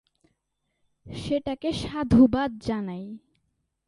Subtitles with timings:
[1.05, 3.05] সেটাকে সাধুবাদ জানাই।